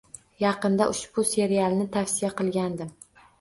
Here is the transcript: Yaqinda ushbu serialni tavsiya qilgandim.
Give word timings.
Yaqinda 0.43 0.87
ushbu 0.93 1.25
serialni 1.33 1.85
tavsiya 1.97 2.33
qilgandim. 2.41 2.91